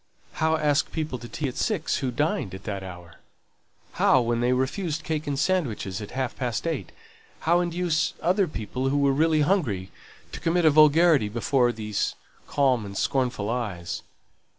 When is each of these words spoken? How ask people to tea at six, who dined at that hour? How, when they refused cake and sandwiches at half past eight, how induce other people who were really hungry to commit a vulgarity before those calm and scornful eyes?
How 0.33 0.57
ask 0.57 0.91
people 0.91 1.19
to 1.19 1.29
tea 1.29 1.47
at 1.47 1.55
six, 1.57 1.97
who 1.97 2.09
dined 2.09 2.55
at 2.55 2.63
that 2.63 2.81
hour? 2.81 3.17
How, 3.91 4.19
when 4.19 4.39
they 4.41 4.51
refused 4.51 5.03
cake 5.03 5.27
and 5.27 5.37
sandwiches 5.37 6.01
at 6.01 6.09
half 6.17 6.35
past 6.35 6.65
eight, 6.65 6.91
how 7.41 7.59
induce 7.59 8.15
other 8.19 8.47
people 8.47 8.89
who 8.89 8.97
were 8.97 9.13
really 9.13 9.41
hungry 9.41 9.91
to 10.31 10.39
commit 10.39 10.65
a 10.65 10.71
vulgarity 10.71 11.29
before 11.29 11.71
those 11.71 12.15
calm 12.47 12.83
and 12.83 12.97
scornful 12.97 13.47
eyes? 13.51 14.01